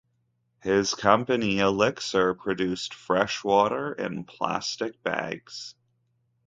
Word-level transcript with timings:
His 0.63 0.95
company 0.95 1.59
"Elixir" 1.59 2.33
produced 2.33 2.91
fresh 2.95 3.43
water 3.43 3.93
in 3.93 4.23
plastic 4.23 5.03
bags. 5.03 5.75